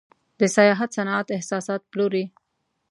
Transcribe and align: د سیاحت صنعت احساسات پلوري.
د 0.39 0.41
سیاحت 0.55 0.89
صنعت 0.97 1.27
احساسات 1.37 1.81
پلوري. 1.91 2.25